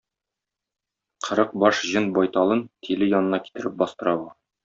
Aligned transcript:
Кырык 1.27 1.51
баш 1.65 1.83
җен 1.91 2.09
байталын 2.17 2.65
Тиле 2.87 3.11
янына 3.13 3.43
китереп 3.47 3.77
бастыра 3.85 4.19
бу. 4.25 4.35